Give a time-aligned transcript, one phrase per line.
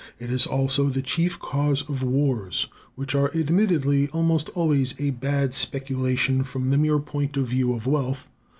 [0.17, 2.65] It is also the chief cause of wars,
[2.95, 7.85] which are admittedly almost always a bad speculation from the mere point of view of
[7.85, 8.27] wealth.